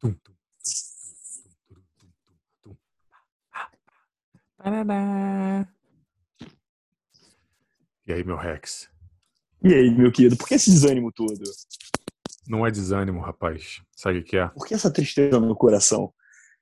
[0.00, 0.34] Tum, tum,
[2.62, 2.76] tum.
[8.06, 8.88] E aí, meu Rex?
[9.62, 11.40] E aí, meu querido, por que esse desânimo todo?
[12.48, 13.80] Não é desânimo, rapaz.
[13.94, 14.48] Sabe o que é?
[14.48, 16.12] Por que essa tristeza no coração?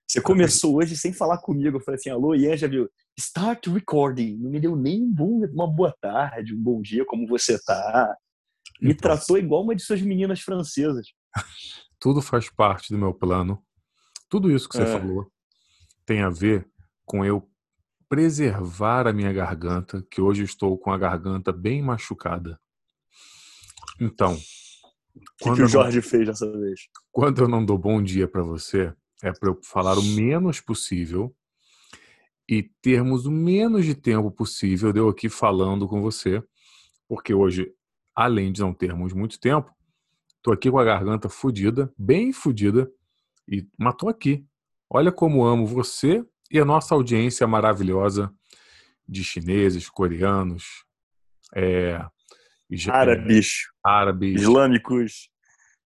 [0.07, 1.77] Você começou hoje sem falar comigo.
[1.77, 2.89] Eu falei assim, alô, Ian, já viu?
[3.19, 4.37] Start recording.
[4.39, 8.15] Não me deu nem um bom- uma boa tarde, um bom dia, como você tá.
[8.81, 9.03] Me Então.
[9.17, 11.07] tratou igual uma de suas meninas francesas.
[11.99, 13.63] Tudo faz parte do meu plano.
[14.29, 14.87] Tudo isso que você É.
[14.93, 15.31] falou
[16.07, 16.67] tem a ver
[17.05, 17.49] com eu
[18.09, 22.59] preservar a minha garganta, que hoje estou com a garganta bem machucada.
[24.01, 26.89] Então, O que, que o eu Jorge fez dessa vez?
[27.13, 31.35] quando eu não dou bom dia para você, é para eu falar o menos possível
[32.49, 36.43] e termos o menos de tempo possível de eu aqui falando com você,
[37.09, 37.71] porque hoje,
[38.15, 39.71] além de não termos muito tempo,
[40.49, 42.91] tô aqui com a garganta fodida, bem fodida,
[43.47, 43.67] e
[43.99, 44.47] tô aqui.
[44.89, 48.33] Olha como amo você e a nossa audiência maravilhosa
[49.07, 50.65] de chineses, coreanos,
[51.55, 52.01] é,
[52.73, 54.41] é, Árabes, árabes.
[54.41, 55.29] islâmicos,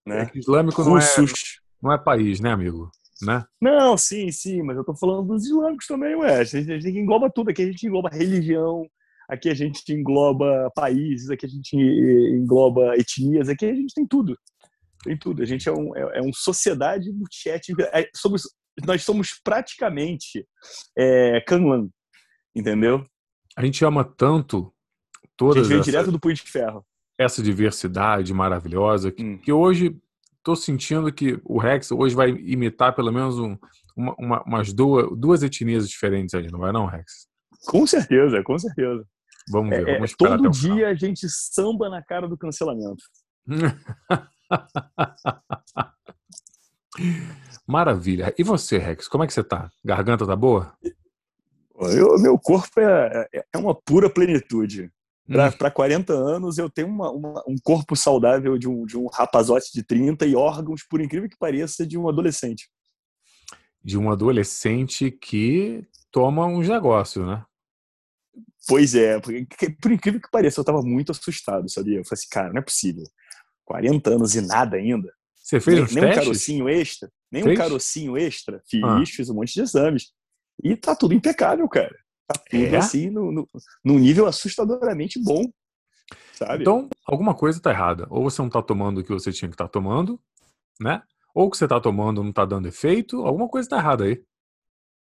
[0.07, 0.27] É né?
[0.27, 1.61] que islâmico não é, russos.
[1.83, 2.89] não é país, né, amigo?
[3.21, 3.45] Né?
[3.61, 6.39] Não, sim, sim, mas eu tô falando dos islâmicos também, ué.
[6.39, 7.51] A gente, a gente engloba tudo.
[7.51, 8.87] Aqui a gente engloba religião,
[9.29, 14.37] aqui a gente engloba países, aqui a gente engloba etnias, aqui a gente tem tudo.
[15.03, 15.43] Tem tudo.
[15.43, 17.91] A gente é um, é, é um sociedade multiétnica.
[17.93, 18.43] É, somos,
[18.87, 20.47] nós somos praticamente
[20.97, 21.89] é, Kanlan,
[22.55, 23.05] entendeu?
[23.57, 24.73] A gente ama tanto
[25.25, 26.85] A toda gente essa, direto do Punho de Ferro.
[27.19, 29.39] essa diversidade maravilhosa que, Hum.
[29.39, 29.97] que hoje
[30.39, 33.57] estou sentindo que o Rex hoje vai imitar pelo menos um-
[33.97, 37.27] uma- uma- umas duas, duas etnias diferentes aí, não vai não, Rex?
[37.67, 39.05] Com certeza, com certeza.
[39.51, 43.03] Vamos ver, É, é, vamos esperar todo dia a gente samba na cara do cancelamento.
[47.67, 48.35] Maravilha.
[48.39, 49.09] E você, Rex?
[49.09, 49.71] Como é que você tá?
[49.85, 50.77] Garganta tá boa?
[51.81, 54.91] Eu- meu corpo é, é- é uma pura plenitude.
[55.29, 55.35] Hum.
[55.59, 59.73] Para 40 anos, eu tenho uma- uma- um corpo saudável de um, de um rapazote
[59.73, 62.69] de 30 e órgãos, por incrível que pareça, de um adolescente.
[63.83, 67.45] De um adolescente que toma uns negócios, né?
[68.69, 71.99] Pois é, porque, por incrível que pareça, eu estava muito assustado, sabia?
[71.99, 73.05] Eu falei assim, cara, não é possível.
[73.65, 75.13] 40 anos e nada ainda.
[75.35, 77.11] Você fez nem uns nem um carocinho extra.
[77.31, 77.55] Nem Fez?
[77.55, 78.63] um carocinho extra.
[78.69, 79.03] Fiz, Ah.
[79.07, 80.13] fiz um monte de exames.
[80.63, 81.95] E tá tudo impecável, cara.
[82.27, 82.77] Tá tudo É?
[82.77, 83.49] assim, no, no,
[83.85, 85.45] num nível assustadoramente bom.
[86.35, 86.63] Sabe?
[86.63, 88.07] Então, alguma coisa tá errada.
[88.11, 90.21] Ou você não tá tomando o que você tinha que estar tomando,
[90.81, 91.03] né?
[91.35, 93.23] Ou o que você tá tomando não tá dando efeito.
[93.25, 94.23] Alguma coisa tá errada aí.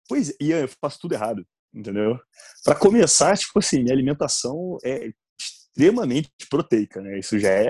[0.08, 2.20] Pois é, Ian, eu faço tudo errado, entendeu?
[2.64, 7.20] Para começar, tipo assim, minha alimentação é extremamente proteica, né?
[7.20, 7.70] Isso já é.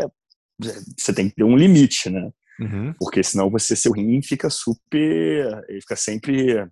[0.59, 2.31] Você tem que ter um limite, né?
[2.59, 2.93] Uhum.
[2.93, 5.63] Porque senão você, seu rim fica super.
[5.67, 6.67] Ele fica sempre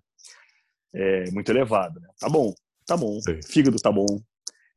[0.94, 2.08] é, muito elevado, né?
[2.18, 2.54] Tá bom,
[2.86, 3.20] tá bom.
[3.20, 3.40] Sei.
[3.42, 4.06] Fígado tá bom,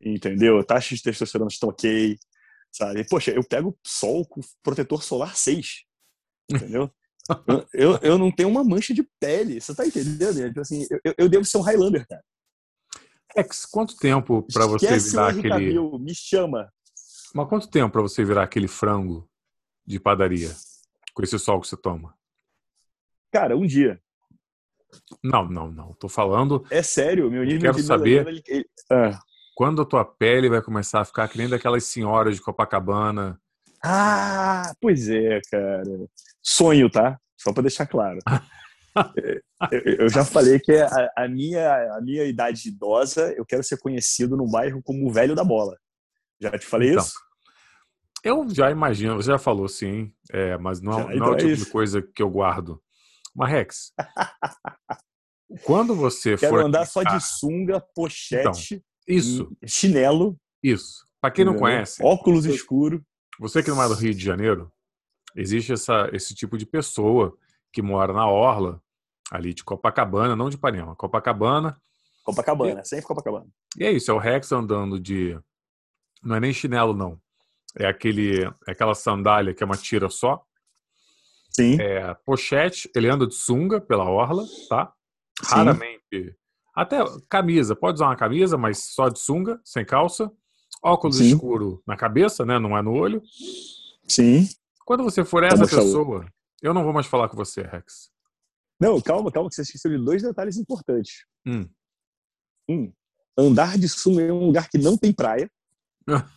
[0.01, 0.63] entendeu?
[0.63, 2.17] Taxa de testosterona estão ok,
[2.72, 3.03] sabe?
[3.06, 5.84] Poxa, eu pego sol com protetor solar 6,
[6.51, 6.91] entendeu?
[7.46, 10.47] Eu, eu, eu não tenho uma mancha de pele, você tá entendendo?
[10.47, 12.23] Tipo assim, eu, eu devo ser um Highlander, cara.
[13.35, 15.79] Rex, quanto tempo pra você virar aquele.
[16.00, 16.72] Me chama.
[17.38, 19.30] Mas quanto tempo pra você virar aquele frango
[19.86, 20.50] de padaria
[21.14, 22.16] com esse sol que você toma?
[23.31, 24.02] Cara, um dia.
[25.24, 25.94] Não, não, não.
[25.94, 29.20] Tô falando É sério, meu nível Quero de saber- ele- ele- Ah.
[29.56, 33.40] quando a tua pele vai começar a ficar que nem daquelas senhoras de Copacabana.
[33.84, 35.84] Ah, pois é, cara.
[36.42, 37.20] Sonho, tá?
[37.38, 38.18] Só pra deixar claro.
[39.16, 43.62] É, eu, eu já falei que a, a minha, a minha idade idosa, eu quero
[43.64, 45.78] ser conhecido no bairro como o velho da bola.
[46.42, 47.14] Já te falei Então, isso?
[48.23, 51.33] Eu já imagino, você já falou sim, é, mas não, Já, não é então o
[51.33, 52.81] é tipo de coisa que eu guardo.
[53.35, 53.94] Mas, Rex,
[55.63, 56.66] quando você Quero for.
[56.66, 60.38] andar só de sunga, pochete, Isso, chinelo.
[60.63, 61.05] isso.
[61.22, 63.03] Pra quem não conhece, Óculos eu- escuro.
[63.39, 64.72] Você que não é do Rio de Janeiro,
[65.35, 67.37] existe essa, esse tipo de pessoa
[67.72, 68.81] que mora na orla,
[69.31, 71.79] ali de Copacabana, não de Ipanema, Copacabana.
[72.23, 73.46] Copacabana, sempre Copacabana.
[73.78, 75.40] E é isso, é o Rex andando de.
[76.23, 77.20] Não é nem chinelo, não.
[77.75, 80.43] É aquele, é aquela sandália que é uma tira só.
[81.52, 81.79] Sim.
[81.81, 84.93] É pochete, ele anda de sunga pela orla, tá?
[85.41, 85.55] Sim.
[85.55, 86.35] Raramente.
[86.75, 86.97] Até
[87.28, 90.31] camisa, pode usar uma camisa, mas só de sunga, sem calça.
[90.84, 91.29] Óculos Sim.
[91.29, 92.59] escuro na cabeça, né?
[92.59, 93.22] Não é no olho.
[94.08, 94.47] Sim.
[94.85, 95.84] Quando você for essa Saúl.
[95.84, 96.25] pessoa,
[96.61, 98.11] eu não vou mais falar com você, Rex.
[98.79, 101.25] Não, calma, calma, que você esqueceu de dois detalhes importantes.
[101.46, 101.67] Hum.
[102.70, 102.93] Um,
[103.37, 105.49] andar de sunga em um lugar que não tem praia.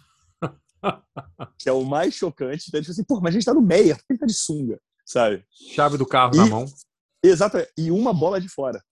[1.59, 2.67] que é o mais chocante.
[2.69, 4.35] Então, tipo assim, pô, mas a gente tá no Meia, por que ele tá de
[4.35, 4.79] sunga?
[5.11, 5.45] sabe?
[5.75, 6.67] Chave do carro e, na mão.
[7.23, 8.83] Exato, e uma bola de fora.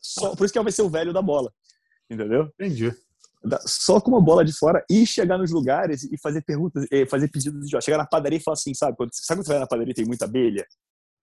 [0.00, 1.52] Só, por isso que vai ser o velho da bola.
[2.10, 2.50] Entendeu?
[2.58, 2.92] Entendi.
[3.66, 7.28] Só com uma bola de fora e chegar nos lugares e fazer perguntas, eh, fazer
[7.28, 8.96] pedidos de Chegar na padaria e falar assim, sabe?
[8.96, 10.66] Quando, sabe quando você vai na padaria e tem muita abelha?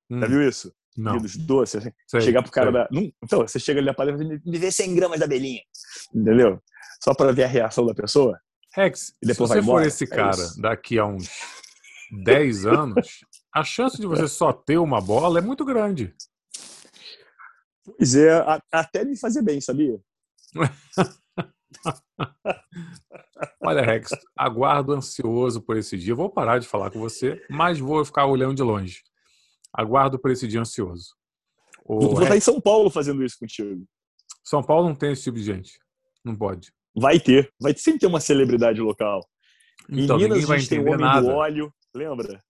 [0.09, 0.19] Hum.
[0.21, 0.73] Já viu isso?
[0.95, 1.13] Não.
[1.13, 1.75] Pedidos doces.
[1.75, 3.01] Assim, sei, chegar pro cara sei.
[3.01, 3.11] da.
[3.21, 5.61] Então, você chega ali na padaria e fala, me vê 100 gramas da abelhinha.
[6.13, 6.61] Entendeu?
[7.03, 8.39] Só para ver a reação da pessoa.
[8.75, 11.29] Rex, e depois se você for esse é cara é daqui a uns
[12.11, 13.23] 10 anos,
[13.53, 16.13] a chance de você só ter uma bola é muito grande.
[17.85, 19.97] Pois é, até me fazer bem, sabia?
[23.63, 26.13] Olha, Rex, aguardo ansioso por esse dia.
[26.13, 29.01] Vou parar de falar com você, mas vou ficar olhando de longe.
[29.73, 31.15] Aguardo por esse dia ansioso.
[31.85, 33.85] O vou estar em São Paulo fazendo isso contigo.
[34.43, 35.79] São Paulo não tem esse tipo de gente.
[36.23, 36.73] Não pode.
[36.95, 37.51] Vai ter.
[37.59, 39.27] Vai sempre ter uma celebridade local.
[39.89, 41.27] Então, em Minas, vai entender tem nada.
[41.27, 42.43] do óleo, lembra?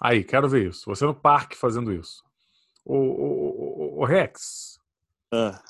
[0.00, 0.84] Aí, quero ver isso.
[0.86, 2.24] Você no parque fazendo isso.
[2.84, 4.78] O, o, o, o Rex.
[5.32, 5.62] Ah.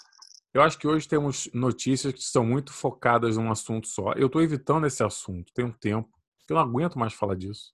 [0.55, 4.13] Eu acho que hoje temos notícias que são muito focadas num assunto só.
[4.13, 6.11] Eu estou evitando esse assunto tem um tempo,
[6.47, 7.73] que eu não aguento mais falar disso.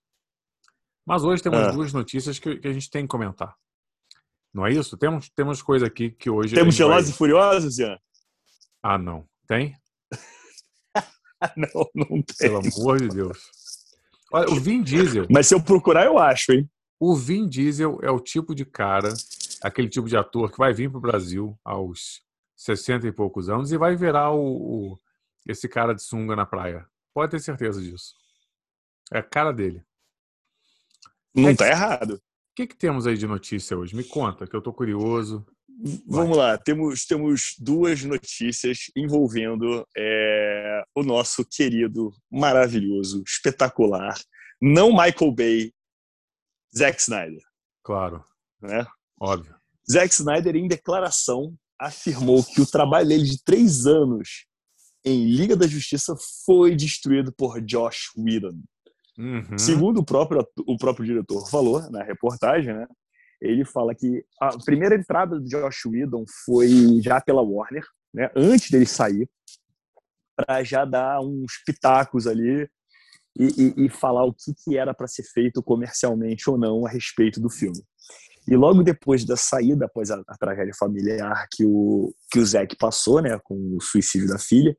[1.05, 1.71] Mas hoje temos ah.
[1.71, 3.55] duas notícias que, que, a gente tem que comentar.
[4.53, 4.97] Não é isso?
[4.97, 6.55] Temos, temos coisa aqui que hoje.
[6.55, 7.15] Temos Velozes vai...
[7.15, 7.99] e Furiosos, Ian?
[8.81, 9.27] Ah, não.
[9.49, 9.75] Tem?
[11.57, 12.35] não, não tem.
[12.37, 13.39] Pelo amor de Deus.
[14.31, 15.25] Olha, o Vin Diesel.
[15.27, 16.69] Mas se eu procurar, eu acho, hein?
[16.99, 19.11] O Vin Diesel é o tipo de cara,
[19.63, 22.21] aquele tipo de ator que vai vir para o Brasil aos
[22.55, 24.99] 60 e poucos anos e vai virar o, o,
[25.47, 26.85] esse cara de sunga na praia.
[27.11, 28.13] Pode ter certeza disso.
[29.11, 29.83] É a cara dele.
[31.33, 32.15] Não é tá errado.
[32.15, 32.21] O
[32.55, 33.95] que, que temos aí de notícia hoje?
[33.95, 35.43] Me conta, que eu tô curioso.
[36.05, 44.19] Vamos lá, temos, temos duas notícias envolvendo é, o nosso querido, maravilhoso, espetacular,
[44.61, 45.73] não Michael Bay,
[46.75, 47.41] Zack Snyder.
[47.81, 48.23] Claro.
[48.61, 48.85] Né?
[49.21, 49.55] Óbvio.
[49.89, 54.45] Zack Snyder, em declaração, afirmou que o trabalho dele de três anos
[55.05, 56.13] em Liga da Justiça
[56.45, 58.61] foi destruído por Josh Whedon.
[59.17, 59.57] Uhum.
[59.57, 62.85] Segundo o próprio, o próprio diretor falou na reportagem, né?
[63.41, 68.29] Ele fala que a primeira entrada do Josh Whedon foi já pela Warner, né?
[68.35, 69.29] Antes dele sair,
[70.35, 72.67] para já dar uns pitacos ali
[73.37, 76.89] e, e, e falar o que, que era para ser feito comercialmente ou não a
[76.89, 77.81] respeito do filme.
[78.47, 82.75] E logo depois da saída, após a, a tragédia familiar que o, que o Zack
[82.77, 84.75] passou, né, com o suicídio da filha,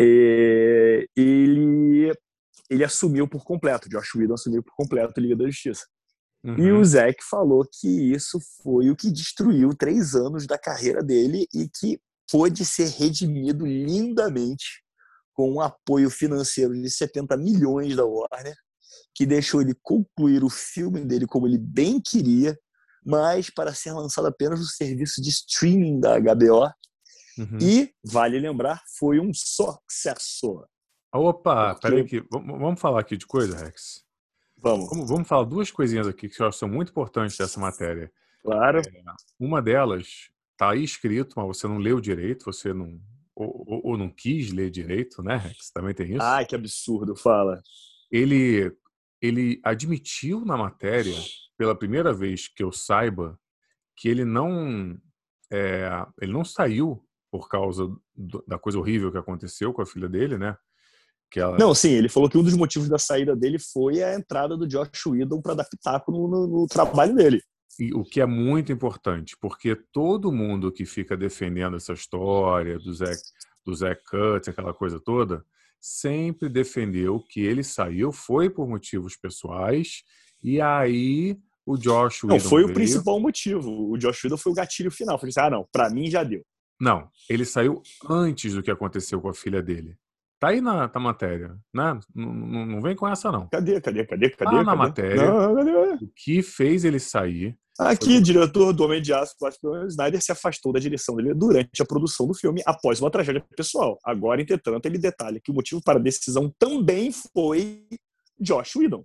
[0.00, 2.12] é, ele,
[2.70, 5.84] ele assumiu por completo, Josh Whedon assumiu por completo a Liga da Justiça.
[6.42, 6.58] Uhum.
[6.58, 11.46] E o Zack falou que isso foi o que destruiu três anos da carreira dele
[11.52, 12.00] e que
[12.30, 14.82] pôde ser redimido lindamente
[15.34, 18.56] com um apoio financeiro de 70 milhões da Warner
[19.14, 22.58] que deixou ele concluir o filme dele como ele bem queria,
[23.04, 26.70] mas para ser lançado apenas no serviço de streaming da HBO.
[27.38, 27.58] Uhum.
[27.60, 30.64] E, vale lembrar, foi um sucesso.
[31.12, 31.88] Opa, Porque...
[31.88, 32.28] peraí aqui.
[32.30, 34.04] Vamos falar aqui de coisa, Rex?
[34.60, 34.90] Vamos.
[34.90, 35.08] vamos.
[35.08, 38.12] Vamos falar duas coisinhas aqui que eu acho que são muito importantes dessa matéria.
[38.42, 38.78] Claro.
[38.78, 39.02] É,
[39.38, 43.00] uma delas está aí escrito, mas você não leu direito, você não.
[43.34, 45.70] Ou, ou, ou, não quis ler direito, né, Rex?
[45.70, 46.22] Também tem isso.
[46.22, 47.62] Ai, que absurdo, fala.
[48.10, 48.70] Ele
[49.20, 51.14] ele admitiu na matéria,
[51.56, 53.38] pela primeira vez que eu saiba,
[53.94, 54.98] que ele não
[55.52, 55.90] é,
[56.20, 60.38] ele não saiu por causa do, da coisa horrível que aconteceu com a filha dele,
[60.38, 60.56] né?
[61.38, 61.56] Ela...
[61.58, 64.66] Não, sim, ele falou que um dos motivos da saída dele foi a entrada do
[64.66, 67.42] Josh Whedon para dar pitaco no, no, no, trabalho dele.
[67.78, 72.92] E o que é muito importante, porque todo mundo que fica defendendo essa história do
[72.92, 73.20] Zack,
[73.64, 75.44] do Zack Cuts, aquela coisa toda,
[75.80, 80.02] sempre defendeu que ele saiu foi por motivos pessoais
[80.42, 82.70] e aí o Josh Whedon Não, foi veio...
[82.70, 83.90] o principal motivo.
[83.90, 85.18] O Josh Whedon foi o gatilho final.
[85.18, 86.44] Falei assim, ah, não, pra mim já deu.
[86.80, 89.96] Não, ele saiu antes do que aconteceu com a filha dele.
[90.40, 92.00] Tá aí na, na matéria, né?
[92.14, 93.46] Não, não, não, vem com essa, não.
[93.48, 94.30] Cadê, cadê, cadê, cadê?
[94.30, 94.64] Tá cadê?
[94.64, 95.30] na matéria.
[95.30, 96.04] Não, cadê?
[96.04, 99.34] O que fez ele sair Aqui, o diretor do Homem de Aço,
[99.88, 103.98] Snyder, se afastou da direção dele durante a produção do filme após uma tragédia pessoal.
[104.04, 107.86] Agora, entretanto, ele detalha que o motivo para a decisão também foi
[108.38, 109.02] Josh Whedon.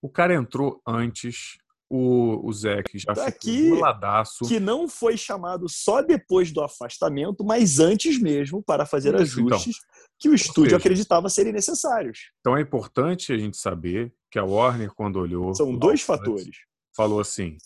[0.00, 4.46] O cara entrou antes, o, o Zack já tá ficou ladaço.
[4.46, 9.56] Que não foi chamado só depois do afastamento, mas antes mesmo, para fazer Isso, então.
[9.56, 10.08] ajustes então.
[10.18, 12.30] que o estúdio seja, acreditava serem necessários.
[12.40, 15.54] Então é importante a gente saber que a Warner, quando olhou.
[15.54, 16.56] São dois fatores.
[16.96, 17.56] Falou assim: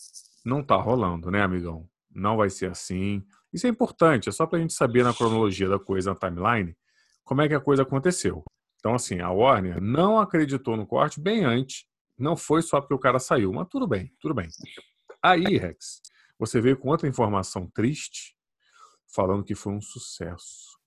[0.44, 1.88] não tá rolando, né, amigão?
[2.14, 3.22] Não vai ser assim.
[3.52, 6.76] Isso é importante, é só para a gente saber na cronologia da coisa, na timeline,
[7.24, 8.44] como é que a coisa aconteceu.
[8.78, 11.87] Então, assim, a Warner não acreditou no corte bem antes
[12.18, 14.48] Não foi só porque o cara saiu, mas tudo bem, tudo bem.
[15.22, 16.00] Aí, Rex,
[16.38, 18.34] você veio com outra informação triste,
[19.14, 20.78] falando que foi um sucesso.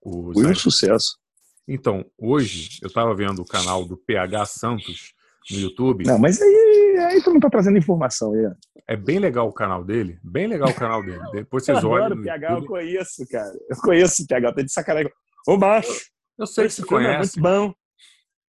[0.00, 1.18] O foi um sucesso.
[1.66, 5.14] Então, hoje, eu estava vendo o canal do PH Santos
[5.50, 6.04] no YouTube.
[6.04, 8.50] Não, mas aí, aí tu não tá trazendo informação aí.
[8.86, 11.22] É bem legal o canal dele, bem legal o canal dele.
[11.32, 12.18] Depois vocês eu olham.
[12.18, 13.52] o PH, eu conheço, cara.
[13.68, 15.12] Eu conheço o PH, tá de sacanagem.
[15.46, 16.10] Ô, macho!
[16.38, 17.38] Eu sei que você conhece.
[17.38, 17.74] É muito bom.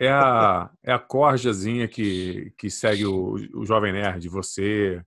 [0.03, 4.27] É a, é a corjazinha que, que segue o, o Jovem Nerd.
[4.27, 5.01] Você,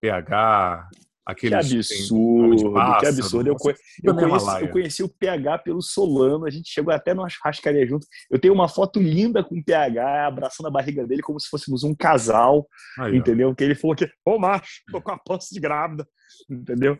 [0.00, 0.88] PH,
[1.24, 1.50] aquele.
[1.50, 3.46] Que absurdo, pássaro, que absurdo.
[3.48, 3.56] Eu,
[4.04, 8.06] eu, conheci, eu conheci o PH pelo Solano, a gente chegou até numa churrascaria junto.
[8.30, 11.84] Eu tenho uma foto linda com o PH abraçando a barriga dele como se fôssemos
[11.84, 12.66] um casal,
[12.98, 13.50] Aí, entendeu?
[13.50, 13.54] Ó.
[13.54, 16.06] Que ele falou que, ô macho, tô com a pança de grávida,
[16.50, 16.98] entendeu?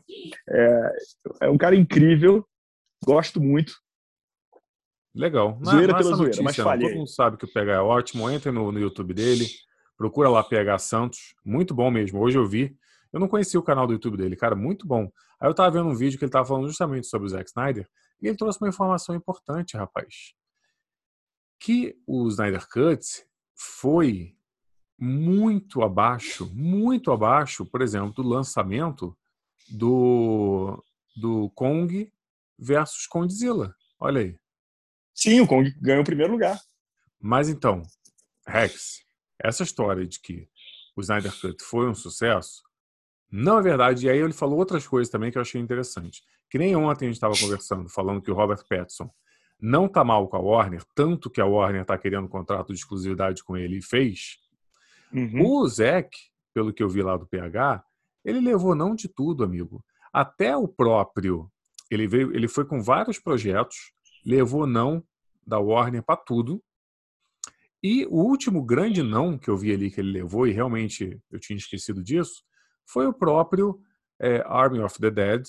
[0.48, 0.92] É,
[1.42, 2.46] é um cara incrível,
[3.04, 3.72] gosto muito.
[5.14, 5.58] Legal.
[5.60, 6.88] Não, zoeira não é pela zoeira, notícia, mas falhei.
[6.88, 8.30] Todo mundo sabe que o PH é ótimo.
[8.30, 9.46] Entre no, no YouTube dele,
[9.96, 11.34] procura lá PH Santos.
[11.44, 12.20] Muito bom mesmo.
[12.20, 12.76] Hoje eu vi.
[13.12, 15.10] Eu não conhecia o canal do YouTube dele, cara, muito bom.
[15.38, 17.86] Aí eu tava vendo um vídeo que ele tava falando justamente sobre o Zack Snyder
[18.22, 20.32] e ele trouxe uma informação importante, rapaz.
[21.60, 23.04] Que o Snyder Cut
[23.54, 24.34] foi
[24.98, 29.16] muito abaixo, muito abaixo, por exemplo, do lançamento
[29.68, 30.82] do,
[31.16, 32.10] do Kong
[32.58, 33.74] versus Godzilla.
[34.00, 34.41] Olha aí.
[35.14, 36.60] Sim, o Kong ganhou o primeiro lugar.
[37.20, 37.82] Mas então,
[38.46, 39.02] Rex,
[39.38, 40.48] essa história de que
[40.96, 42.62] o Snyder Cut foi um sucesso,
[43.30, 44.06] não é verdade.
[44.06, 46.22] E aí ele falou outras coisas também que eu achei interessante.
[46.50, 49.10] Que nem ontem a gente estava conversando, falando que o Robert Pattinson
[49.58, 52.78] não tá mal com a Warner, tanto que a Warner está querendo um contrato de
[52.80, 54.38] exclusividade com ele e fez.
[55.12, 55.46] Uhum.
[55.46, 56.10] O Zack,
[56.52, 57.82] pelo que eu vi lá do PH,
[58.24, 59.84] ele levou não de tudo, amigo.
[60.12, 61.50] Até o próprio,
[61.90, 63.92] ele veio, ele foi com vários projetos,
[64.24, 65.04] levou não
[65.46, 66.62] da Warner para tudo.
[67.82, 71.40] E o último grande não que eu vi ali que ele levou, e realmente eu
[71.40, 72.44] tinha esquecido disso,
[72.86, 73.80] foi o próprio
[74.20, 75.44] é, Army of the Dead,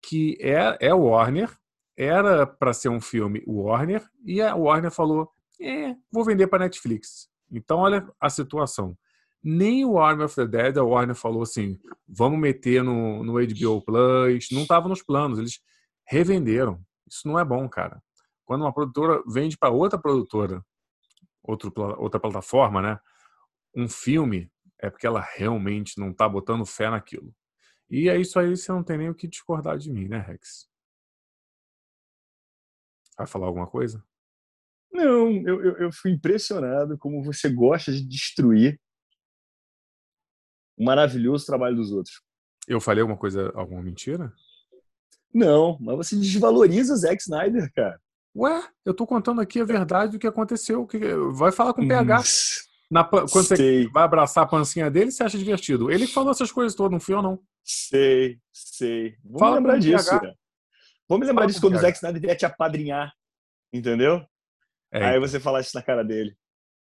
[0.00, 1.50] que é, é Warner,
[1.96, 7.28] era para ser um filme Warner, e a Warner falou: é, vou vender para Netflix.
[7.50, 8.96] Então, olha a situação.
[9.42, 13.82] Nem o Army of the Dead, a Warner falou assim: vamos meter no, no HBO
[13.82, 14.48] Plus.
[14.52, 15.60] Não estava nos planos, eles
[16.06, 16.80] revenderam.
[17.08, 18.02] Isso não é bom, cara.
[18.44, 20.64] Quando uma produtora vende para outra produtora,
[21.42, 22.98] outro, outra plataforma, né?
[23.74, 27.34] Um filme, é porque ela realmente não está botando fé naquilo.
[27.90, 30.68] E é isso aí, você não tem nem o que discordar de mim, né, Rex?
[33.16, 34.02] Vai falar alguma coisa?
[34.90, 38.80] Não, eu, eu, eu fui impressionado como você gosta de destruir
[40.76, 42.22] o maravilhoso trabalho dos outros.
[42.66, 44.32] Eu falei alguma coisa, alguma mentira?
[45.32, 48.00] Não, mas você desvaloriza o Zack Snyder, cara.
[48.34, 50.88] Ué, eu tô contando aqui a verdade do que aconteceu.
[51.32, 52.18] Vai falar com o PH.
[52.18, 52.22] Hum,
[52.90, 53.84] Na, quando sei.
[53.84, 55.90] você vai abraçar a pancinha dele, você acha divertido.
[55.90, 57.38] Ele falou essas coisas todas, não fui ou não?
[57.62, 59.16] Sei, sei.
[59.22, 60.08] Vamos Fala lembrar disso.
[60.08, 60.34] PH.
[61.08, 63.12] Vamos lembrar Fala disso quando o Zack Snyder vier te apadrinhar.
[63.72, 64.24] Entendeu?
[64.90, 65.28] É, aí então.
[65.28, 66.34] você fala isso na cara dele.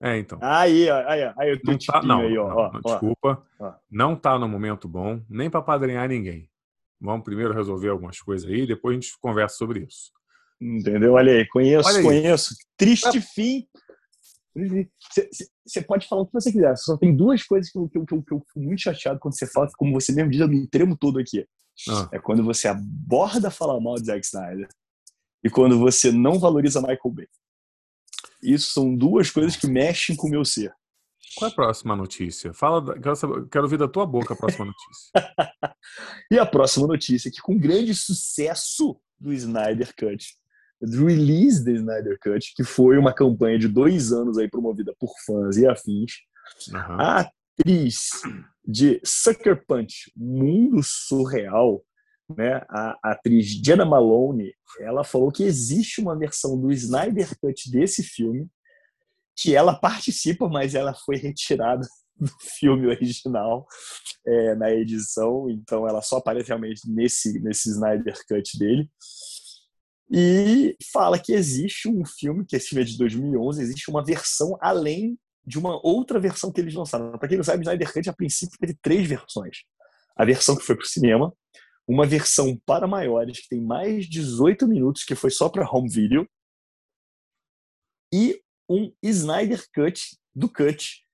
[0.02, 0.38] É, então.
[0.40, 3.46] Aí, aí, aí, eu tô não tá, não, aí, ó, não, ó, Desculpa.
[3.58, 3.72] Ó.
[3.90, 6.48] Não tá no momento bom, nem para padrinhar ninguém.
[6.98, 10.10] Vamos primeiro resolver algumas coisas aí, depois a gente conversa sobre isso.
[10.60, 11.14] Entendeu?
[11.14, 12.04] Olha aí, conheço, Olha aí.
[12.04, 12.54] conheço.
[12.76, 13.22] Triste ah.
[13.22, 13.66] fim.
[15.64, 16.76] Você pode falar o que você quiser.
[16.76, 19.46] Só tem duas coisas que eu, que, eu, que eu, fico muito chateado quando você
[19.46, 21.46] fala, como você mesmo diz, eu me tremo todo aqui.
[21.88, 22.08] Ah.
[22.12, 24.68] É quando você aborda falar mal de Zack Snyder
[25.42, 27.26] e quando você não valoriza Michael Bay.
[28.42, 30.74] Isso são duas coisas que mexem com o meu ser.
[31.36, 32.52] Qual é a próxima notícia?
[32.52, 35.10] Fala, quero, saber, quero ouvir da tua boca a próxima notícia.
[36.30, 40.36] e a próxima notícia é que com grande sucesso do Snyder Cut,
[40.82, 45.56] release do Snyder Cut, que foi uma campanha de dois anos aí promovida por fãs
[45.56, 46.12] e afins,
[46.68, 47.00] uhum.
[47.00, 48.10] a atriz
[48.64, 51.82] de Sucker Punch, Mundo Surreal,
[52.36, 57.70] né, a, a atriz Jenna Malone, ela falou que existe uma versão do Snyder Cut
[57.70, 58.48] desse filme
[59.36, 61.86] que ela participa, mas ela foi retirada
[62.20, 63.66] do filme original
[64.26, 68.88] é, na edição, então ela só aparece realmente nesse, nesse Snyder Cut dele.
[70.10, 74.58] E fala que existe um filme, que esse filme é de 2011, existe uma versão
[74.60, 77.16] além de uma outra versão que eles lançaram.
[77.16, 79.58] Para quem não sabe, Snyder Cut a princípio teve três versões.
[80.16, 81.32] A versão que foi para o cinema,
[81.86, 86.28] uma versão para maiores que tem mais 18 minutos, que foi só para home video,
[88.12, 90.00] e um Snyder Cut
[90.34, 91.04] do Cut,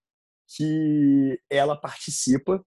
[0.48, 2.64] que ela participa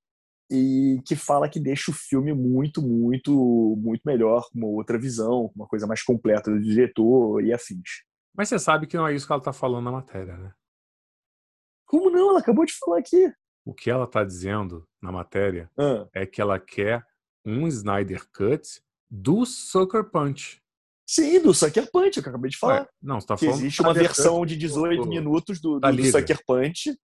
[0.51, 5.51] e que fala que deixa o filme muito, muito, muito melhor, com uma outra visão,
[5.55, 8.03] uma coisa mais completa do diretor e afins.
[8.35, 10.51] Mas você sabe que não é isso que ela está falando na matéria, né?
[11.85, 12.29] Como não?
[12.29, 13.31] Ela acabou de falar aqui.
[13.65, 17.03] O que ela está dizendo na matéria Ah, é que ela quer
[17.45, 20.61] um Snyder Cut do Sucker Punch.
[21.07, 22.81] sim, do Sucker Punch, é o que eu acabei de falar.
[22.81, 25.91] Ué, não, você tá que falando existe uma versão de 18 do- minutos do, do,
[25.91, 26.05] do.
[26.05, 26.97] Sucker Punch.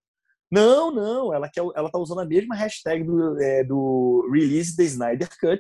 [0.51, 4.83] Não, não, ela, quer, ela tá usando a mesma hashtag do, é, do Release the
[4.83, 5.59] Snyder Cut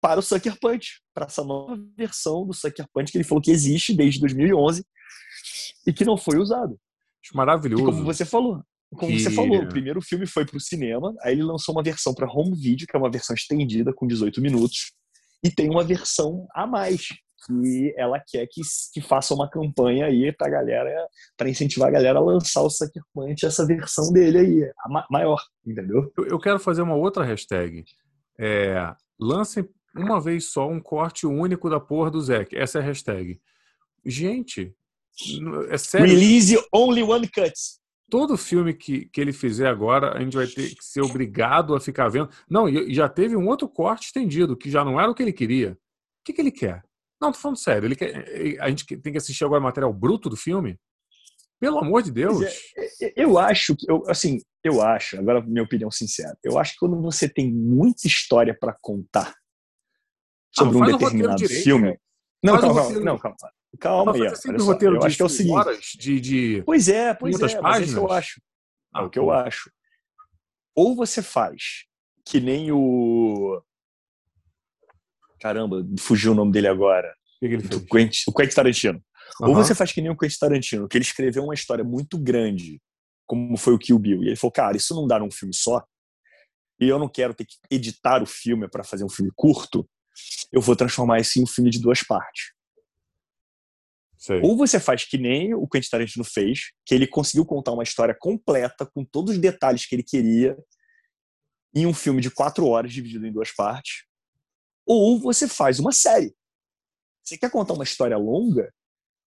[0.00, 3.50] para o Sucker Punch, para essa nova versão do Sucker Punch que ele falou que
[3.50, 4.84] existe desde 2011
[5.86, 6.78] e que não foi usado.
[7.24, 7.84] Acho E maravilhoso.
[7.84, 8.62] como você falou,
[8.96, 11.82] como Que- você falou, o primeiro filme foi para o cinema, aí ele lançou uma
[11.82, 14.92] versão para home video, que é uma versão estendida com 18 minutos,
[15.44, 17.06] e tem uma versão a mais
[17.48, 18.60] que ela quer que,
[18.92, 23.02] que faça uma campanha aí pra galera, para incentivar a galera a lançar o Sucker
[23.14, 26.12] Punch, essa versão dele aí, a ma- maior, entendeu?
[26.16, 27.84] Eu, eu quero fazer uma outra hashtag.
[28.38, 32.56] É, lancem uma vez só um corte único da porra do Zack.
[32.56, 33.40] Essa é a hashtag.
[34.04, 34.74] Gente,
[35.70, 36.06] é sério.
[36.06, 37.52] Release only one cut.
[38.10, 41.80] Todo filme que, que ele fizer agora, a gente vai ter que ser obrigado a
[41.80, 42.30] ficar vendo.
[42.48, 45.72] Não, já teve um outro corte estendido, que já não era o que ele queria.
[45.72, 45.76] O
[46.24, 46.82] que, que ele quer?
[47.20, 47.86] Não, tô falando sério.
[47.86, 50.78] Ele quer, a gente tem que assistir agora o material bruto do filme?
[51.60, 52.38] Pelo amor de Deus.
[52.38, 56.72] Pois é, Eu acho que, eu, assim, eu acho, agora minha opinião sincera, eu acho
[56.74, 59.34] que quando você tem muita história pra contar
[60.54, 61.86] sobre Ah, um o determinado direito, filme.
[61.88, 62.00] cara.
[62.44, 63.04] Não, Faz o calma, roteiro.
[63.04, 63.36] não, calma.
[63.80, 64.22] Calma aí,
[64.60, 65.54] roteiro Eu de acho que é o seguinte.
[65.56, 66.62] horas de, de...
[66.64, 68.18] Pois é, pois muitas é, mas esse eu páginas?
[68.18, 68.40] acho.
[68.94, 69.30] Ah, é o que eu pô.
[69.32, 69.70] acho.
[70.74, 71.84] Ou você faz
[72.24, 73.60] que nem o.
[75.40, 77.12] Caramba, fugiu o nome dele agora.
[77.36, 77.84] O que, que Do?
[77.86, 79.02] Quentin, o Quentin Tarantino.
[79.40, 79.62] Ou Aham.
[79.62, 82.80] você faz que nem o Quentin Tarantino, que ele escreveu uma história muito grande,
[83.26, 84.24] como foi o Kill Bill.
[84.24, 85.84] E ele falou, cara, isso não dá num filme só.
[86.80, 89.88] E eu não quero ter que editar o filme para fazer um filme curto.
[90.52, 92.52] Eu vou transformar isso em um filme de duas partes.
[94.16, 94.40] Sei.
[94.42, 98.16] Ou você faz que nem o Quentin Tarantino fez, que ele conseguiu contar uma história
[98.18, 100.56] completa, com todos os detalhes que ele queria,
[101.74, 104.07] em um filme de quatro horas, dividido em duas partes.
[104.88, 106.34] Ou você faz uma série.
[107.22, 108.72] Você quer contar uma história longa?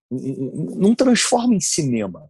[0.10, 2.28] Não transforma em cinema.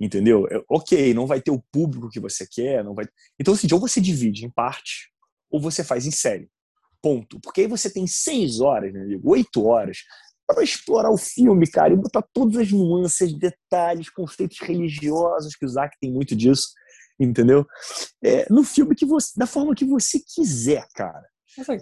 [0.00, 0.48] Entendeu?
[0.48, 2.82] É, Ok, não vai ter o público que você quer.
[2.82, 3.06] não vai.
[3.38, 5.08] Então, assim, ou você divide em partes,
[5.48, 6.50] ou você faz em série.
[7.00, 7.38] Ponto.
[7.40, 9.98] Porque aí você tem seis horas, amigo, oito horas,
[10.46, 15.68] para explorar o filme, cara, e botar todas as nuances, detalhes, conceitos religiosos, que o
[15.68, 16.68] Zack tem muito disso,
[17.18, 17.64] entendeu?
[18.22, 21.31] É, no filme que você, da forma que você quiser, cara.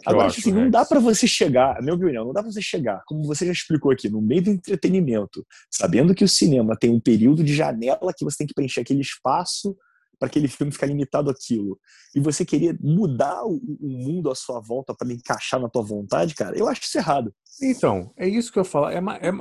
[0.06, 0.72] Agora, acho, assim, não Rex?
[0.72, 3.52] dá para você chegar, na minha opinião, não dá para você chegar, como você já
[3.52, 8.12] explicou aqui, no meio do entretenimento, sabendo que o cinema tem um período de janela
[8.16, 9.76] que você tem que preencher aquele espaço
[10.18, 11.78] para aquele filme ficar limitado àquilo,
[12.14, 16.35] e você querer mudar o, o mundo à sua volta para encaixar na tua vontade,
[16.35, 17.35] cara, eu acho isso errado.
[17.62, 18.88] Então, é isso que eu falo.
[18.88, 19.33] É, é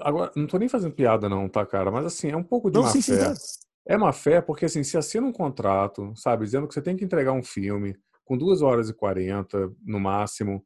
[0.00, 1.90] Agora, não tô nem fazendo piada, não, tá, cara?
[1.90, 3.24] Mas assim, é um pouco de Não, má sim, sim, fé.
[3.24, 3.38] claro.
[3.86, 7.04] É má fé porque, assim, se assina um contrato, sabe, dizendo que você tem que
[7.04, 7.96] entregar um filme
[8.30, 10.64] com 2 horas e 40 no máximo,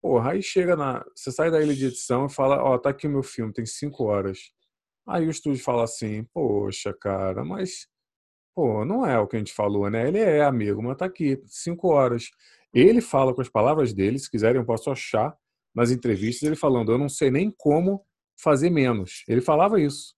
[0.00, 1.04] porra, aí chega na.
[1.16, 3.66] Você sai da ilha de edição e fala: Ó, tá aqui o meu filme, tem
[3.66, 4.38] 5 horas.
[5.08, 7.88] Aí o estúdio fala assim: Poxa, cara, mas.
[8.54, 10.06] Pô, não é o que a gente falou, né?
[10.06, 12.30] Ele é amigo, mas tá aqui, 5 horas.
[12.72, 15.36] Ele fala com as palavras dele, se quiserem eu posso achar
[15.74, 18.06] nas entrevistas, ele falando: Eu não sei nem como
[18.40, 19.24] fazer menos.
[19.26, 20.14] Ele falava isso.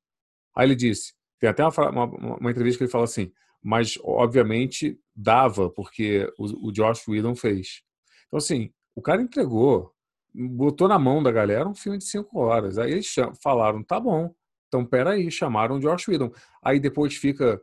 [0.54, 4.98] Aí ele disse: tem até uma, uma, uma entrevista que ele fala assim, mas obviamente
[5.14, 7.82] dava, porque o, o Josh Whedon fez.
[8.26, 9.92] Então, assim, o cara entregou,
[10.34, 12.78] botou na mão da galera um filme de cinco horas.
[12.78, 14.34] Aí eles falaram, tá bom,
[14.68, 16.32] então peraí, chamaram o Josh Whedon.
[16.62, 17.60] Aí depois fica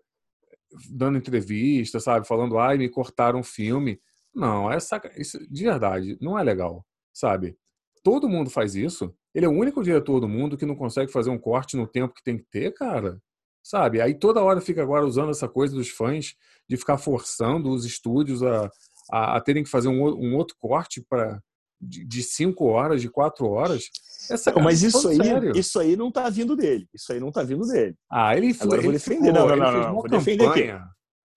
[0.90, 4.00] dando entrevista, sabe, falando, ai, me cortaram o filme.
[4.34, 7.58] Não, essa, isso de verdade, não é legal, sabe?
[8.04, 9.14] Todo mundo faz isso.
[9.34, 12.14] Ele é o único diretor do mundo que não consegue fazer um corte no tempo
[12.14, 13.22] que tem que ter, cara.
[13.64, 14.02] Sabe?
[14.02, 16.36] Aí toda hora fica agora usando essa coisa dos fãs
[16.68, 18.70] de ficar forçando os estúdios a,
[19.12, 21.42] a, a terem que fazer um, um outro corte para
[21.80, 23.86] de, de cinco horas, de quatro horas.
[24.30, 25.52] Essa, Não, mas cara, isso aí, sério.
[25.58, 26.88] isso aí não tá vindo dele.
[26.94, 27.96] Isso aí não tá vindo dele.
[28.10, 28.66] Ah, ele foi.
[28.66, 29.28] Agora eu vou ele defender.
[29.28, 30.88] ficou, Não, não, ele não, fez não, vou defender campanha.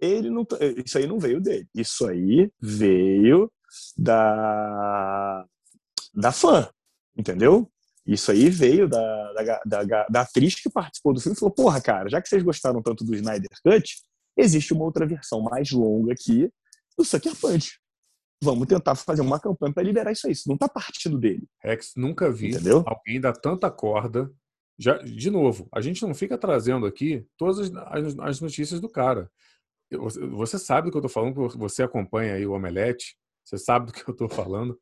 [0.01, 1.67] Ele não, tá- isso aí não veio dele.
[1.75, 3.51] Isso aí veio
[3.97, 5.45] da
[6.15, 6.69] da fã,
[7.17, 7.69] entendeu?
[8.07, 11.81] Isso aí veio da, da, da, da atriz que participou do filme e falou: Porra,
[11.81, 13.97] cara, já que vocês gostaram tanto do Snyder Cut,
[14.37, 16.51] existe uma outra versão mais longa aqui
[16.99, 17.79] do Sucker Punch.
[18.43, 20.33] Vamos tentar fazer uma campanha para liberar isso aí.
[20.35, 22.85] Isso não tá partindo dele, Rex, nunca vi entendeu?
[22.87, 24.31] alguém dar tanta corda.
[24.79, 28.89] Já, de novo, a gente não fica trazendo aqui todas as, as- as notícias do
[28.89, 29.31] cara.
[30.33, 33.93] Você, sabe do que eu tô falando, você acompanha aí o Omelete, você sabe do
[33.93, 34.79] que eu tô falando.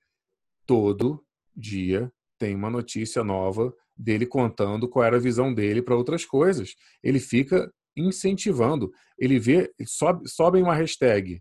[0.66, 1.22] Todo
[1.54, 2.10] dia
[2.42, 6.74] tem uma notícia nova dele contando qual era a visão dele para outras coisas.
[7.00, 8.90] Ele fica incentivando.
[9.16, 11.40] Ele vê, sobe, sobe uma hashtag,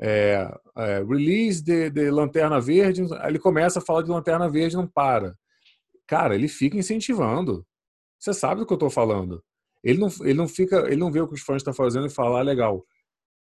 [0.00, 4.86] é, é, release de, de, Lanterna Verde, ele começa a falar de Lanterna Verde não
[4.86, 5.36] para.
[6.06, 7.62] Cara, ele fica incentivando.
[8.18, 9.44] Você sabe do que eu estou falando.
[9.84, 12.10] Ele não, ele não fica, ele não vê o que os fãs estão fazendo e
[12.10, 12.86] fala, ah, legal.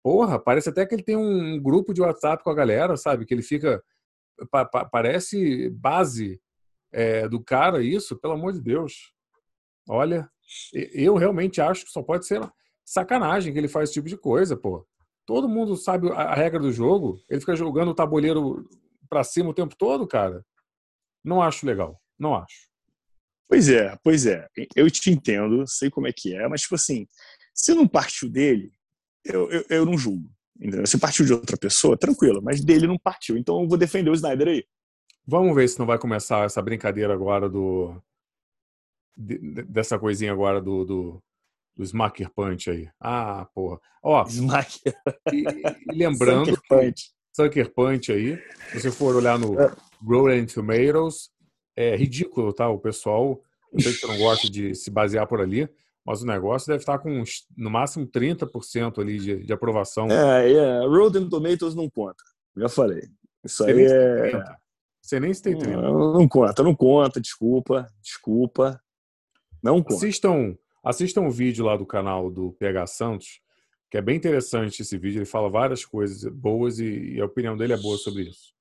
[0.02, 3.24] Porra, parece até que ele tem um grupo de WhatsApp com a galera, sabe?
[3.24, 3.80] Que ele fica.
[4.50, 6.40] Pa, pa, parece base
[6.96, 9.12] é, do cara isso, pelo amor de Deus.
[9.86, 10.28] Olha,
[10.72, 12.40] eu realmente acho que só pode ser
[12.86, 14.86] sacanagem que ele faz esse tipo de coisa, pô.
[15.26, 17.20] Todo mundo sabe a regra do jogo.
[17.28, 18.66] Ele fica jogando o tabuleiro
[19.10, 20.42] para cima o tempo todo, cara.
[21.22, 22.00] Não acho legal.
[22.18, 22.66] Não acho.
[23.46, 24.48] Pois é, pois é.
[24.74, 27.06] Eu te entendo, sei como é que é, mas, tipo assim,
[27.54, 28.72] se não partiu dele,
[29.22, 30.30] eu, eu, eu não julgo.
[30.58, 30.86] Entendeu?
[30.86, 33.36] Se partiu de outra pessoa, tranquilo, mas dele não partiu.
[33.36, 34.64] Então eu vou defender o Snyder aí.
[35.26, 38.00] Vamos ver se não vai começar essa brincadeira agora do.
[39.16, 41.22] dessa coisinha agora do, do,
[41.76, 42.88] do Smacker Punch aí.
[43.00, 43.80] Ah, porra.
[44.02, 44.94] Ó, Smacker.
[45.32, 45.44] E,
[45.92, 46.50] e lembrando.
[46.50, 47.10] Sucker Punch.
[47.34, 48.38] Sucker Punch aí.
[48.70, 49.56] Se você for olhar no.
[50.04, 51.30] Rolling Tomatoes,
[51.74, 52.68] é ridículo, tá?
[52.68, 53.40] O pessoal.
[53.72, 55.68] Eu sei que você não gosta de se basear por ali,
[56.04, 57.24] mas o negócio deve estar com
[57.56, 60.08] no máximo 30% ali de, de aprovação.
[60.08, 60.86] É, é.
[60.86, 62.22] Rotten Tomatoes não conta.
[62.56, 63.02] Já falei.
[63.44, 64.56] Isso aí é.
[65.06, 65.80] Você nem se tem 30.
[65.80, 68.80] Não, não conta, não conta, desculpa, desculpa.
[69.62, 69.94] Não conta.
[69.94, 73.40] Assistam Assistam o vídeo lá do canal do PH Santos,
[73.90, 75.18] que é bem interessante esse vídeo.
[75.18, 78.54] Ele fala várias coisas boas e, e a opinião dele é boa sobre isso.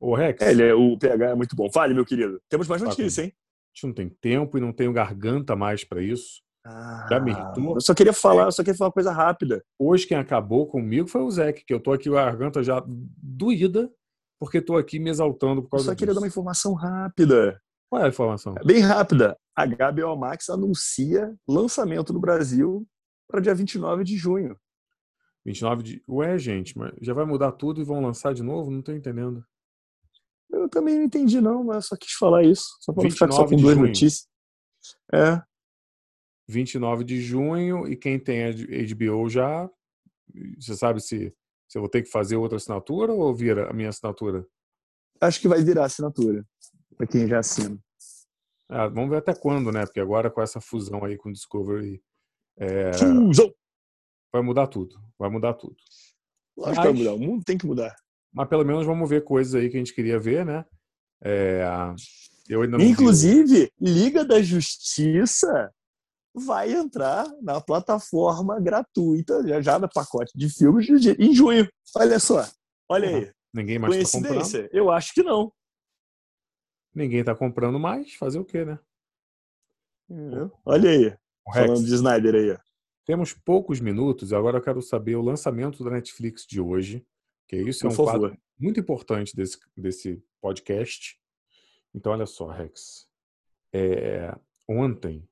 [0.00, 0.42] O Rex.
[0.42, 1.70] É, ele é, o PH é muito bom.
[1.70, 2.42] Fale, meu querido.
[2.48, 3.32] Temos mais tá notícias, hein?
[3.32, 6.42] A gente não tem tempo e não tenho garganta mais para isso.
[6.66, 7.76] Ah, Já me irritou.
[7.76, 9.64] Eu só queria falar, eu só queria falar uma coisa rápida.
[9.78, 12.82] Hoje quem acabou comigo foi o Zeke, que eu tô aqui com a garganta já
[13.22, 13.88] doída,
[14.38, 15.98] porque tô aqui me exaltando por causa Eu só disso.
[15.98, 17.60] queria dar uma informação rápida.
[17.90, 18.54] Qual é a informação?
[18.58, 19.36] É bem rápida.
[19.56, 22.86] A HBO Max anuncia lançamento no Brasil
[23.26, 24.56] para dia 29 de junho.
[25.44, 26.02] 29 de.
[26.08, 28.70] Ué, gente, mas já vai mudar tudo e vão lançar de novo?
[28.70, 29.44] Não tô entendendo.
[30.50, 32.64] Eu também não entendi, não, mas só quis falar isso.
[32.80, 33.86] Só para ficar só com duas junho.
[33.86, 34.26] notícias.
[35.12, 35.42] É.
[36.48, 38.50] 29 de junho, e quem tem
[38.94, 39.68] HBO já.
[40.58, 41.34] Você sabe se,
[41.68, 44.46] se eu vou ter que fazer outra assinatura ou vira a minha assinatura?
[45.20, 46.44] Acho que vai virar assinatura
[46.96, 47.78] para quem já assina.
[48.68, 49.84] Ah, vamos ver até quando, né?
[49.84, 52.02] Porque agora com essa fusão aí com o Discovery.
[52.56, 52.92] É...
[52.92, 53.52] Fusão!
[54.32, 54.94] Vai mudar tudo.
[55.18, 55.76] Vai mudar tudo.
[56.56, 57.14] Lógico mas, que vai mudar.
[57.14, 57.94] O mundo tem que mudar.
[58.32, 60.64] Mas pelo menos vamos ver coisas aí que a gente queria ver, né?
[61.22, 61.64] É...
[62.48, 63.72] Eu ainda Inclusive, vi...
[63.80, 65.72] Liga da Justiça
[66.38, 71.68] vai entrar na plataforma gratuita, já, já no pacote de filmes, em junho.
[71.96, 72.46] Olha só.
[72.88, 73.32] Olha aí.
[73.52, 74.62] Ninguém mais tá Coincidência?
[74.64, 75.52] Tá Eu acho que não.
[76.94, 78.78] Ninguém tá comprando mais, fazer o quê, né?
[80.64, 81.16] Olha aí,
[81.52, 82.58] falando de Snyder aí.
[83.04, 87.06] Temos poucos minutos, agora eu quero saber o lançamento da Netflix de hoje,
[87.46, 88.12] que isso é um favor.
[88.12, 91.18] quadro muito importante desse, desse podcast.
[91.94, 93.08] Então, olha só, Rex.
[93.72, 94.34] É,
[94.68, 95.28] ontem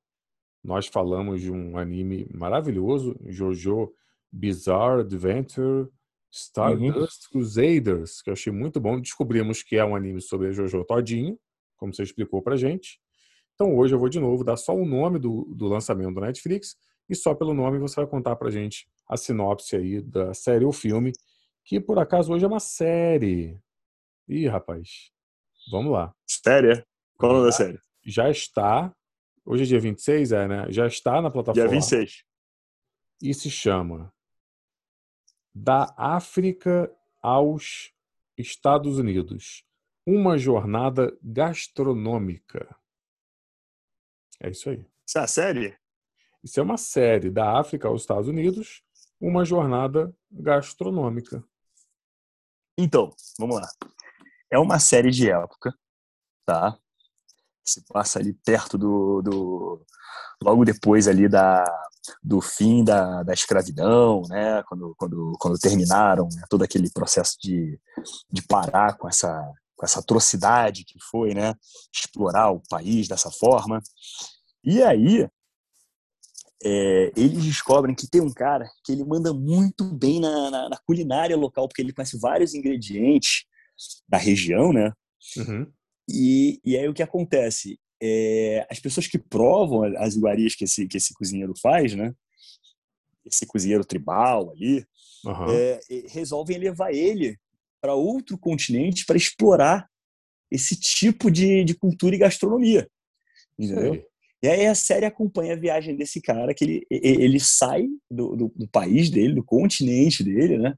[0.66, 3.92] nós falamos de um anime maravilhoso, Jojo
[4.32, 5.88] Bizarre Adventure
[6.30, 7.30] Stardust uhum.
[7.32, 9.00] Crusaders, que eu achei muito bom.
[9.00, 11.38] Descobrimos que é um anime sobre Jojo todinho
[11.76, 12.98] como você explicou para gente.
[13.54, 16.76] Então hoje eu vou de novo dar só o nome do, do lançamento do Netflix
[17.08, 20.72] e só pelo nome você vai contar para gente a sinopse aí da série ou
[20.72, 21.12] filme,
[21.64, 23.56] que por acaso hoje é uma série.
[24.28, 25.12] Ih, rapaz,
[25.70, 26.12] vamos lá.
[26.26, 26.84] Série?
[27.16, 27.78] Qual é o nome da série?
[28.04, 28.92] Já está,
[29.46, 30.66] hoje é dia 26, é, né?
[30.70, 31.68] Já está na plataforma.
[31.68, 32.24] Dia 26.
[33.22, 34.12] E se chama
[35.54, 37.94] Da África aos
[38.36, 39.64] Estados Unidos.
[40.04, 42.76] Uma jornada gastronômica.
[44.40, 44.86] É isso aí.
[45.06, 45.78] Isso é a série?
[46.44, 48.84] Isso é uma série da África aos Estados Unidos,
[49.20, 51.42] uma jornada gastronômica.
[52.78, 53.68] Então, vamos lá.
[54.50, 55.76] É uma série de época,
[56.44, 56.78] tá?
[57.66, 59.84] Se passa ali perto do, do
[60.42, 61.64] logo depois ali da,
[62.22, 64.62] do fim da, da escravidão, né?
[64.68, 66.42] Quando, quando, quando terminaram né?
[66.48, 67.78] todo aquele processo de,
[68.30, 71.52] de parar com essa com essa atrocidade que foi, né,
[71.94, 73.78] explorar o país dessa forma.
[74.64, 75.28] E aí
[76.64, 80.78] é, eles descobrem que tem um cara que ele manda muito bem na, na, na
[80.78, 83.44] culinária local, porque ele conhece vários ingredientes
[84.08, 84.92] da região, né?
[85.36, 85.70] Uhum.
[86.08, 87.78] E, e aí o que acontece?
[88.00, 92.14] É, as pessoas que provam as iguarias que esse, que esse cozinheiro faz, né?
[93.24, 94.84] Esse cozinheiro tribal ali,
[95.24, 95.50] uhum.
[95.50, 97.36] é, resolvem levar ele
[97.80, 99.88] para outro continente para explorar
[100.50, 102.88] esse tipo de, de cultura e gastronomia.
[103.58, 104.04] Entendeu?
[104.42, 108.52] E aí a série acompanha a viagem desse cara, que ele, ele sai do, do,
[108.54, 110.74] do país dele, do continente dele, né?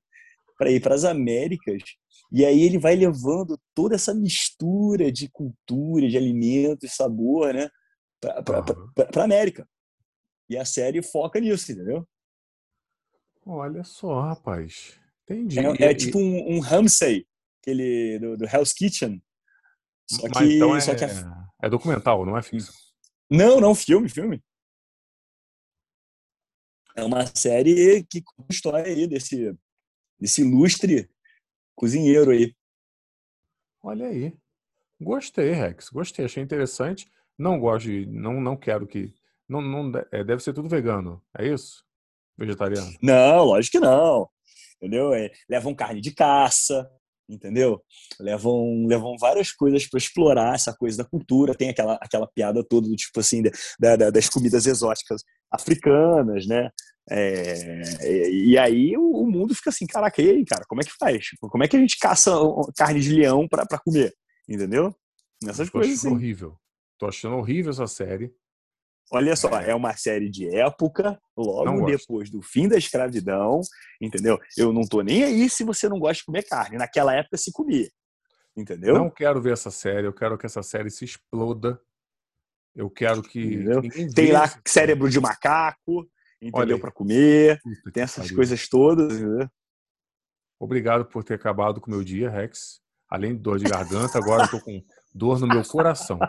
[0.56, 1.82] Para ir para as Américas.
[2.30, 7.70] E aí ele vai levando toda essa mistura de cultura, de alimentos, sabor, né?
[8.20, 9.22] Para uhum.
[9.22, 9.66] América.
[10.48, 12.06] E a série foca nisso, entendeu?
[13.46, 14.98] Olha só, rapaz.
[15.24, 15.58] Entendi.
[15.58, 17.26] É, é tipo um, um Ramsay,
[17.62, 19.22] aquele do, do Hell's Kitchen.
[20.10, 21.08] Só que, então é, só que é...
[21.62, 22.74] é documental, não é ficção?
[23.30, 24.42] Não, não, filme, filme.
[26.96, 29.54] É uma série que conta a história aí desse,
[30.18, 31.08] desse ilustre
[31.78, 32.52] cozinheiro aí.
[33.80, 34.36] Olha aí.
[35.00, 35.88] Gostei, Rex.
[35.90, 37.08] Gostei, achei interessante.
[37.38, 38.04] Não gosto de.
[38.06, 39.14] Não, não quero que.
[39.48, 41.22] Não, não, é, deve ser tudo vegano.
[41.38, 41.84] É isso?
[42.36, 42.92] Vegetariano?
[43.00, 44.28] Não, lógico que não.
[44.76, 45.14] Entendeu?
[45.14, 46.90] É, levam carne de caça,
[47.28, 47.80] entendeu?
[48.20, 51.54] Levam, levam várias coisas para explorar essa coisa da cultura.
[51.54, 53.42] Tem aquela, aquela piada toda do tipo assim,
[53.78, 56.70] da, da, das comidas exóticas africanas, né?
[57.10, 61.28] É, e aí o, mundo fica assim, caraca, e aí, cara, como é que faz?
[61.40, 62.32] Como é que a gente caça
[62.76, 64.14] carne de leão para comer?
[64.46, 64.94] Entendeu?
[65.42, 65.98] Nessas coisas.
[65.98, 66.16] Achando assim.
[66.16, 66.58] horrível.
[66.98, 68.34] Tô achando horrível essa série.
[69.10, 69.70] Olha só, é.
[69.70, 73.60] é uma série de época, logo depois do fim da escravidão,
[74.00, 74.38] entendeu?
[74.56, 76.76] Eu não tô nem aí se você não gosta de comer carne.
[76.76, 77.88] Naquela época se comia,
[78.54, 78.94] entendeu?
[78.94, 81.80] Não quero ver essa série, eu quero que essa série se exploda.
[82.78, 83.64] Eu quero que.
[84.14, 86.08] Tem lá cérebro de macaco,
[86.40, 86.78] entendeu?
[86.78, 87.60] Para comer.
[87.60, 89.50] Puta tem essas coisas todas, entendeu?
[90.60, 92.80] Obrigado por ter acabado com o meu dia, Rex.
[93.08, 94.80] Além de dor de garganta, agora eu tô com
[95.12, 96.20] dor no meu coração.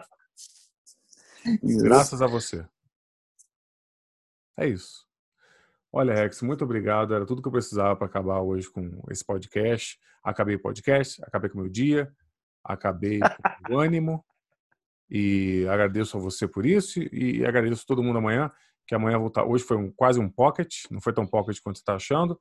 [1.84, 2.66] Graças a você.
[4.58, 5.06] É isso.
[5.92, 7.14] Olha, Rex, muito obrigado.
[7.14, 10.00] Era tudo que eu precisava para acabar hoje com esse podcast.
[10.24, 12.12] Acabei o podcast, acabei com o meu dia,
[12.64, 13.20] acabei
[13.68, 14.26] com o ânimo.
[15.10, 18.52] E agradeço a você por isso e agradeço a todo mundo amanhã,
[18.88, 19.44] que amanhã voltar.
[19.46, 22.40] Hoje foi um, quase um pocket, não foi tão pocket quanto você está achando,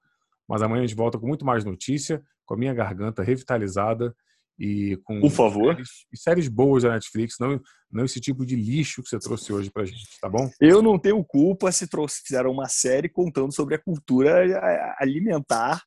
[0.48, 4.14] mas amanhã a gente volta com muito mais notícia, com a minha garganta revitalizada
[4.58, 5.74] e com Por favor.
[5.74, 9.70] Séries, séries boas da Netflix, não, não esse tipo de lixo que você trouxe hoje
[9.70, 10.50] pra gente, tá bom?
[10.60, 15.82] Eu não tenho culpa se trouxe, fizeram uma série contando sobre a cultura alimentar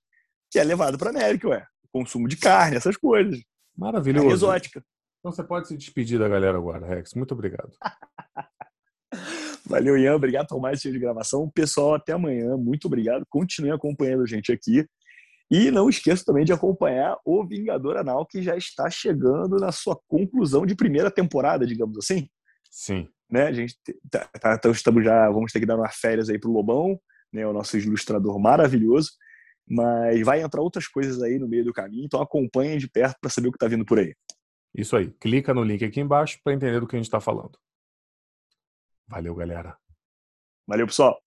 [0.51, 1.65] que é levada para América, ué.
[1.83, 3.41] O consumo de carne, essas coisas.
[3.75, 4.29] Maravilhoso.
[4.29, 4.83] É exótica.
[5.21, 7.13] Então você pode se despedir da galera agora, Rex.
[7.13, 7.71] Muito obrigado.
[9.63, 10.15] Valeu, Ian.
[10.15, 11.47] Obrigado por mais esse de gravação.
[11.49, 12.57] Pessoal, até amanhã.
[12.57, 13.23] Muito obrigado.
[13.29, 14.83] Continue acompanhando a gente aqui.
[15.49, 19.99] E não esqueça também de acompanhar o Vingador Anal, que já está chegando na sua
[20.07, 22.27] conclusão de primeira temporada, digamos assim.
[22.71, 23.07] Sim.
[23.29, 23.43] Né?
[23.43, 23.77] A gente
[24.09, 26.99] tá, tá, então estamos já, vamos ter que dar umas férias aí pro Lobão,
[27.31, 27.45] né?
[27.45, 29.11] O nosso ilustrador maravilhoso.
[29.69, 33.29] Mas vai entrar outras coisas aí no meio do caminho, então acompanhem de perto para
[33.29, 34.15] saber o que está vindo por aí.
[34.73, 35.11] Isso aí.
[35.11, 37.59] Clica no link aqui embaixo para entender do que a gente está falando.
[39.07, 39.77] Valeu, galera.
[40.65, 41.21] Valeu, pessoal.